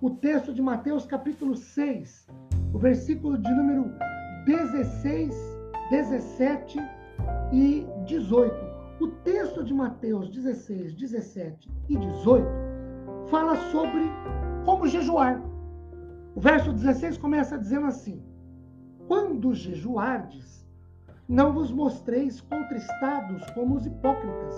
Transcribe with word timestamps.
o 0.00 0.10
texto 0.10 0.52
de 0.52 0.60
Mateus 0.60 1.06
capítulo 1.06 1.56
6, 1.56 2.28
o 2.74 2.78
versículo 2.78 3.38
de 3.38 3.50
número 3.50 3.90
16, 4.44 5.34
17 5.90 6.78
e 7.52 7.86
18. 8.04 8.54
O 9.00 9.08
texto 9.24 9.64
de 9.64 9.72
Mateus 9.72 10.28
16, 10.30 10.94
17 10.94 11.70
e 11.88 11.96
18 11.96 12.46
fala 13.30 13.56
sobre 13.70 14.02
como 14.64 14.86
jejuar. 14.86 15.42
O 16.34 16.40
verso 16.40 16.72
16 16.72 17.16
começa 17.16 17.58
dizendo 17.58 17.86
assim: 17.86 18.22
Quando 19.08 19.54
jejuardes, 19.54 20.66
não 21.26 21.52
vos 21.52 21.72
mostreis 21.72 22.40
contristados 22.42 23.48
como 23.50 23.76
os 23.76 23.86
hipócritas, 23.86 24.56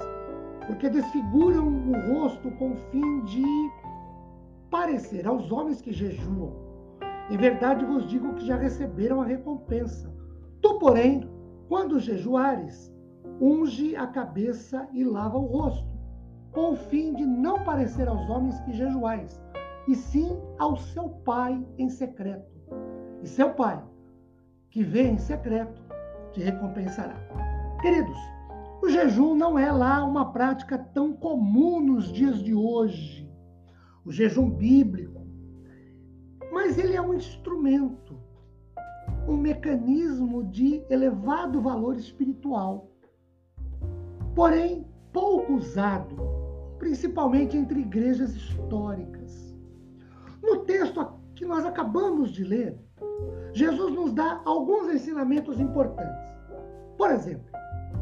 porque 0.67 0.91
desfiguram 0.91 1.69
o 1.69 2.13
rosto 2.13 2.51
com 2.53 2.73
o 2.73 2.77
fim 2.91 3.23
de 3.25 3.45
parecer 4.71 5.27
aos 5.27 5.51
homens 5.51 5.81
que 5.81 5.93
jejuam. 5.93 6.53
Em 7.31 7.37
verdade 7.37 7.85
vos 7.85 8.07
digo 8.07 8.35
que 8.35 8.47
já 8.47 8.57
receberam 8.57 9.21
a 9.21 9.25
recompensa. 9.25 10.13
Tu, 10.61 10.79
porém, 10.79 11.29
quando 11.69 12.01
jejuares, 12.01 12.93
unge 13.41 13.95
a 13.97 14.07
cabeça 14.07 14.89
e 14.93 15.05
lava 15.05 15.37
o 15.37 15.47
rosto, 15.47 15.87
com 16.53 16.73
o 16.73 16.77
fim 16.77 17.15
de 17.15 17.25
não 17.25 17.63
parecer 17.65 18.09
aos 18.09 18.29
homens 18.29 18.59
que 18.61 18.73
jejuais, 18.73 19.41
e 19.87 19.95
sim 19.95 20.39
ao 20.59 20.77
seu 20.77 21.09
pai 21.09 21.65
em 21.79 21.89
secreto. 21.89 22.51
E 23.23 23.29
seu 23.29 23.51
pai, 23.55 23.83
que 24.71 24.83
vê 24.83 25.03
em 25.03 25.19
secreto, 25.19 25.83
te 26.33 26.41
recompensará. 26.41 27.17
Queridos, 27.81 28.19
o 28.83 28.89
jejum 28.89 29.35
não 29.35 29.59
é 29.59 29.71
lá 29.71 30.05
uma 30.05 30.33
prática 30.33 30.79
tão 30.79 31.13
comum 31.13 31.81
nos 31.81 32.13
dias 32.13 32.43
de 32.43 32.55
hoje 32.55 33.28
o 34.09 34.11
jejum 34.11 34.49
bíblico, 34.49 35.21
mas 36.51 36.79
ele 36.79 36.97
é 36.97 37.03
um 37.03 37.13
instrumento, 37.13 38.19
um 39.29 39.37
mecanismo 39.37 40.45
de 40.45 40.83
elevado 40.89 41.61
valor 41.61 41.95
espiritual, 41.95 42.91
porém 44.35 44.87
pouco 45.13 45.53
usado, 45.53 46.17
principalmente 46.79 47.55
entre 47.55 47.81
igrejas 47.81 48.35
históricas. 48.35 49.55
No 50.43 50.65
texto 50.65 51.07
que 51.35 51.45
nós 51.45 51.67
acabamos 51.67 52.31
de 52.31 52.45
ler, 52.45 52.79
Jesus 53.53 53.93
nos 53.93 54.15
dá 54.15 54.41
alguns 54.47 54.91
ensinamentos 54.91 55.61
importantes. 55.61 56.33
Por 56.97 57.11
exemplo, 57.11 57.51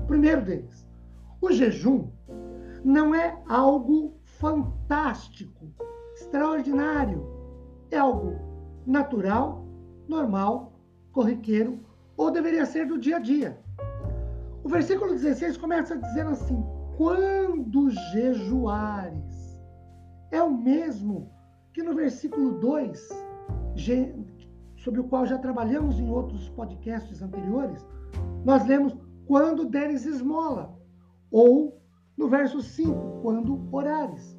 o 0.05 0.07
primeiro 0.07 0.43
deles, 0.43 0.89
o 1.41 1.51
jejum 1.51 2.09
não 2.85 3.13
é 3.13 3.43
algo 3.49 4.15
fantástico 4.23 5.75
extraordinário. 6.17 7.27
É 7.91 7.99
algo 7.99 8.35
natural, 8.87 9.65
normal, 10.09 10.73
corriqueiro, 11.13 11.79
ou 12.17 12.31
deveria 12.31 12.65
ser 12.65 12.87
do 12.87 12.99
dia 12.99 13.17
a 13.17 13.21
dia. 13.21 13.61
O 14.65 14.69
versículo 14.69 15.13
16 15.13 15.57
começa 15.59 15.97
dizendo 15.97 16.31
assim: 16.31 16.65
quando 16.97 17.91
jejuares. 18.13 19.37
É 20.33 20.43
o 20.43 20.51
mesmo 20.51 21.31
que 21.73 21.83
no 21.83 21.95
versículo 21.95 22.59
2, 22.59 23.09
sobre 24.77 25.01
o 25.01 25.05
qual 25.05 25.25
já 25.25 25.39
trabalhamos 25.39 26.01
em 26.01 26.11
outros 26.11 26.49
podcasts 26.49 27.23
anteriores, 27.23 27.87
nós 28.45 28.67
lemos 28.67 28.97
quando 29.27 29.67
deres 29.67 30.05
esmola, 30.05 30.77
ou 31.31 31.81
no 32.17 32.29
verso 32.29 32.61
5, 32.61 33.21
quando 33.23 33.69
orares. 33.71 34.36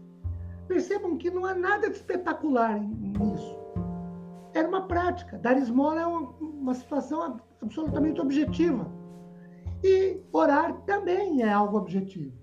Percebam 0.68 1.18
que 1.18 1.32
não 1.32 1.46
há 1.46 1.54
nada 1.54 1.90
de 1.90 1.96
espetacular 1.96 2.80
nisso. 2.80 3.58
Era 4.54 4.68
uma 4.68 4.88
prática. 4.88 5.38
Dar 5.38 5.58
esmola 5.58 6.02
é 6.02 6.06
uma, 6.06 6.30
uma 6.40 6.74
situação 6.74 7.40
absolutamente 7.62 8.20
objetiva. 8.20 8.92
E 9.84 10.22
orar 10.32 10.74
também 10.82 11.42
é 11.44 11.52
algo 11.52 11.78
objetivo. 11.78 12.34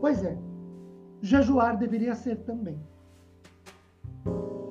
Pois 0.00 0.22
é, 0.22 0.38
jejuar 1.20 1.76
deveria 1.76 2.14
ser 2.14 2.36
também. 2.44 2.78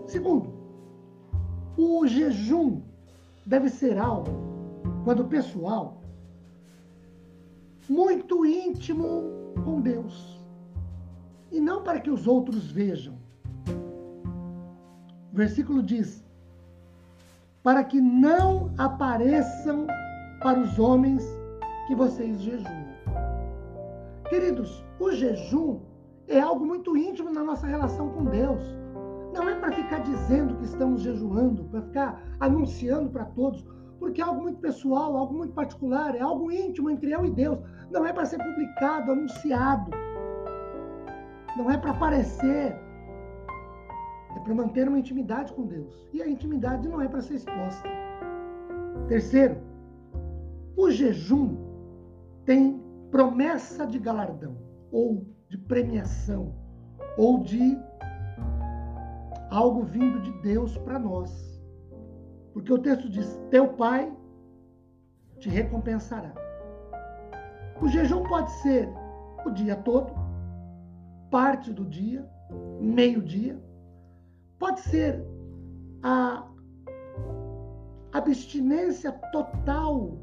Segundo, 0.07 0.53
o 1.77 2.05
jejum 2.07 2.81
deve 3.45 3.69
ser 3.69 3.97
algo, 3.97 4.29
quando 5.03 5.25
pessoal, 5.25 6.01
muito 7.89 8.45
íntimo 8.45 9.53
com 9.63 9.81
Deus 9.81 10.34
e 11.51 11.59
não 11.59 11.83
para 11.83 11.99
que 11.99 12.09
os 12.09 12.27
outros 12.27 12.71
vejam. 12.71 13.15
O 15.31 15.35
versículo 15.35 15.83
diz: 15.83 16.25
para 17.63 17.83
que 17.83 17.99
não 17.99 18.71
apareçam 18.77 19.87
para 20.41 20.59
os 20.59 20.77
homens 20.77 21.23
que 21.87 21.95
vocês 21.95 22.39
jejuam. 22.39 22.85
Queridos, 24.29 24.83
o 24.99 25.11
jejum 25.11 25.79
é 26.27 26.39
algo 26.39 26.65
muito 26.65 26.95
íntimo 26.97 27.31
na 27.31 27.43
nossa 27.43 27.67
relação 27.67 28.09
com 28.09 28.25
Deus. 28.25 28.61
Não 29.33 29.49
é 29.49 29.55
para 29.55 29.71
ficar 29.71 29.99
dizendo 29.99 30.55
que 30.55 30.65
estamos 30.65 31.01
jejuando, 31.01 31.65
para 31.65 31.81
ficar 31.81 32.23
anunciando 32.39 33.09
para 33.09 33.25
todos, 33.25 33.65
porque 33.99 34.21
é 34.21 34.23
algo 34.23 34.41
muito 34.41 34.59
pessoal, 34.59 35.15
algo 35.17 35.33
muito 35.33 35.53
particular, 35.53 36.15
é 36.15 36.21
algo 36.21 36.51
íntimo 36.51 36.89
entre 36.89 37.11
eu 37.11 37.25
e 37.25 37.31
Deus. 37.31 37.59
Não 37.91 38.05
é 38.05 38.13
para 38.13 38.25
ser 38.25 38.37
publicado, 38.37 39.11
anunciado 39.11 39.91
não 41.55 41.71
é 41.71 41.77
para 41.77 41.91
aparecer, 41.91 42.75
é 44.35 44.39
para 44.43 44.53
manter 44.53 44.87
uma 44.87 44.99
intimidade 44.99 45.53
com 45.53 45.65
Deus. 45.65 46.07
E 46.13 46.21
a 46.21 46.27
intimidade 46.27 46.87
não 46.87 47.01
é 47.01 47.07
para 47.07 47.21
ser 47.21 47.35
exposta. 47.35 47.87
Terceiro, 49.07 49.57
o 50.75 50.89
jejum 50.91 51.55
tem 52.43 52.81
promessa 53.11 53.85
de 53.85 53.97
galardão, 53.97 54.57
ou 54.91 55.25
de 55.47 55.57
premiação, 55.57 56.53
ou 57.17 57.41
de 57.41 57.77
algo 59.49 59.83
vindo 59.83 60.19
de 60.21 60.31
Deus 60.41 60.77
para 60.79 60.99
nós. 60.99 61.31
Porque 62.53 62.73
o 62.73 62.79
texto 62.79 63.09
diz: 63.09 63.39
Teu 63.49 63.69
pai 63.69 64.11
te 65.39 65.49
recompensará. 65.49 66.33
O 67.81 67.87
jejum 67.87 68.23
pode 68.23 68.51
ser 68.61 68.89
o 69.45 69.51
dia 69.51 69.75
todo, 69.75 70.13
parte 71.35 71.73
do 71.73 71.83
dia, 71.83 72.25
meio-dia. 72.79 73.61
Pode 74.57 74.79
ser 74.79 75.21
a 76.01 76.47
abstinência 78.13 79.11
total 79.33 80.17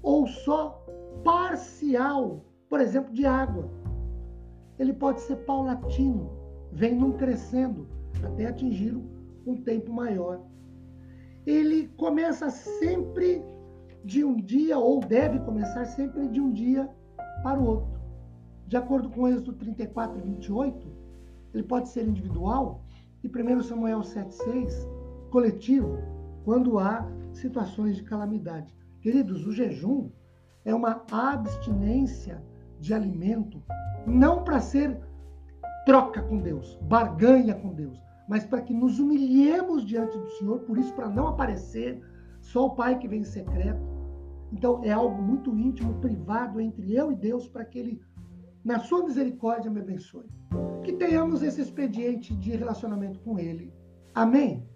ou 0.00 0.28
só 0.28 0.86
parcial, 1.24 2.44
por 2.70 2.80
exemplo, 2.80 3.12
de 3.12 3.26
água. 3.26 3.68
Ele 4.78 4.92
pode 4.92 5.22
ser 5.22 5.38
paulatino, 5.38 6.30
vem 6.70 6.94
num 6.94 7.14
crescendo 7.14 7.88
até 8.22 8.46
atingir 8.46 8.96
um 9.44 9.56
tempo 9.56 9.92
maior. 9.92 10.40
Ele 11.44 11.88
começa 11.96 12.48
sempre 12.48 13.44
de 14.04 14.24
um 14.24 14.36
dia, 14.36 14.78
ou 14.78 15.00
deve 15.00 15.40
começar 15.40 15.84
sempre 15.84 16.28
de 16.28 16.40
um 16.40 16.52
dia 16.52 16.88
para 17.42 17.58
o 17.58 17.66
outro. 17.66 17.93
De 18.66 18.76
acordo 18.76 19.10
com 19.10 19.28
Êxodo 19.28 19.52
34, 19.52 20.20
28, 20.20 20.88
ele 21.52 21.62
pode 21.62 21.88
ser 21.90 22.06
individual 22.06 22.82
e 23.22 23.28
1 23.28 23.62
Samuel 23.62 24.00
7,6, 24.00 24.72
coletivo, 25.30 25.98
quando 26.44 26.78
há 26.78 27.06
situações 27.32 27.96
de 27.96 28.02
calamidade. 28.02 28.74
Queridos, 29.00 29.46
o 29.46 29.52
jejum 29.52 30.10
é 30.64 30.74
uma 30.74 31.04
abstinência 31.10 32.42
de 32.80 32.94
alimento, 32.94 33.62
não 34.06 34.44
para 34.44 34.60
ser 34.60 34.98
troca 35.84 36.22
com 36.22 36.38
Deus, 36.38 36.78
barganha 36.82 37.54
com 37.54 37.74
Deus, 37.74 38.00
mas 38.28 38.44
para 38.44 38.62
que 38.62 38.72
nos 38.72 38.98
humilhemos 38.98 39.84
diante 39.84 40.16
do 40.16 40.30
Senhor, 40.32 40.60
por 40.60 40.78
isso, 40.78 40.94
para 40.94 41.08
não 41.08 41.28
aparecer 41.28 42.00
só 42.40 42.66
o 42.66 42.74
Pai 42.74 42.98
que 42.98 43.08
vem 43.08 43.20
em 43.20 43.24
secreto. 43.24 43.82
Então, 44.52 44.82
é 44.82 44.92
algo 44.92 45.20
muito 45.20 45.56
íntimo, 45.56 45.94
privado 46.00 46.60
entre 46.60 46.94
eu 46.94 47.12
e 47.12 47.16
Deus, 47.16 47.48
para 47.48 47.64
que 47.64 47.78
Ele 47.78 48.00
na 48.64 48.78
sua 48.78 49.04
misericórdia, 49.04 49.70
me 49.70 49.80
abençoe. 49.80 50.26
Que 50.82 50.92
tenhamos 50.92 51.42
esse 51.42 51.60
expediente 51.60 52.34
de 52.34 52.52
relacionamento 52.52 53.20
com 53.20 53.38
Ele. 53.38 53.72
Amém? 54.14 54.66